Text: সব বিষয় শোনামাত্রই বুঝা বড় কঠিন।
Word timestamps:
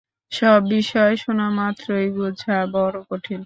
সব 0.31 0.59
বিষয় 0.69 1.13
শোনামাত্রই 1.23 2.07
বুঝা 2.17 2.57
বড় 2.73 2.97
কঠিন। 3.09 3.39